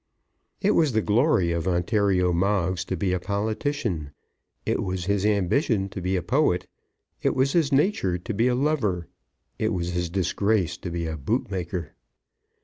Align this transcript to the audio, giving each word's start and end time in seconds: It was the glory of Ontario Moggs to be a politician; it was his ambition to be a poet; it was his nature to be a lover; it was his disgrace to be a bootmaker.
It 0.61 0.71
was 0.71 0.93
the 0.93 1.01
glory 1.03 1.51
of 1.51 1.67
Ontario 1.67 2.33
Moggs 2.33 2.83
to 2.85 2.97
be 2.97 3.13
a 3.13 3.19
politician; 3.19 4.09
it 4.65 4.81
was 4.81 5.05
his 5.05 5.27
ambition 5.27 5.89
to 5.89 6.01
be 6.01 6.15
a 6.15 6.23
poet; 6.23 6.65
it 7.21 7.35
was 7.35 7.51
his 7.51 7.71
nature 7.71 8.17
to 8.17 8.33
be 8.33 8.47
a 8.47 8.55
lover; 8.55 9.07
it 9.59 9.69
was 9.73 9.91
his 9.91 10.09
disgrace 10.09 10.75
to 10.77 10.89
be 10.89 11.05
a 11.05 11.17
bootmaker. 11.17 11.93